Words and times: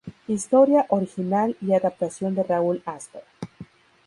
Historia 0.27 0.87
original 0.89 1.55
y 1.61 1.73
adaptación 1.73 2.33
de 2.33 2.41
Raúl 2.41 2.81
Astor. 2.87 3.21